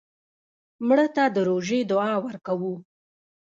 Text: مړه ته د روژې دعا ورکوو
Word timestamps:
مړه 0.87 1.07
ته 1.15 1.23
د 1.35 1.37
روژې 1.49 1.79
دعا 1.91 2.13
ورکوو 2.25 2.73